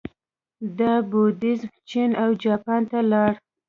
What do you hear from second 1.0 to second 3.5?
بودیزم چین او جاپان ته لاړ